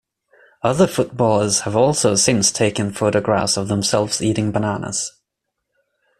Other 0.63 0.87
footballers 0.87 1.59
have 1.59 1.75
also 1.75 2.15
since 2.15 2.51
taken 2.51 2.91
photographs 2.91 3.55
of 3.55 3.67
themselves 3.67 4.19
eating 4.19 4.51
bananas. 4.51 5.13